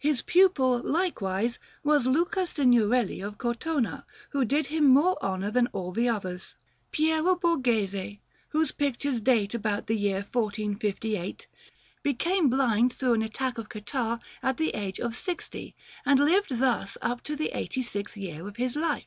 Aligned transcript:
His 0.00 0.20
pupil, 0.20 0.80
likewise, 0.80 1.60
was 1.84 2.08
Luca 2.08 2.44
Signorelli 2.44 3.20
of 3.20 3.38
Cortona, 3.38 4.04
who 4.30 4.44
did 4.44 4.66
him 4.66 4.86
more 4.88 5.16
honour 5.22 5.52
than 5.52 5.68
all 5.68 5.92
the 5.92 6.08
others. 6.08 6.56
Piero 6.90 7.36
Borghese, 7.36 8.18
whose 8.48 8.72
pictures 8.72 9.20
date 9.20 9.54
about 9.54 9.86
the 9.86 9.96
year 9.96 10.26
1458, 10.32 11.46
became 12.02 12.48
blind 12.50 12.94
through 12.94 13.12
an 13.12 13.22
attack 13.22 13.58
of 13.58 13.68
catarrh 13.68 14.18
at 14.42 14.56
the 14.56 14.70
age 14.70 14.98
of 14.98 15.14
sixty, 15.14 15.76
and 16.04 16.18
lived 16.18 16.58
thus 16.58 16.98
up 17.00 17.22
to 17.22 17.36
the 17.36 17.56
eighty 17.56 17.80
sixth 17.80 18.16
year 18.16 18.48
of 18.48 18.56
his 18.56 18.74
life. 18.74 19.06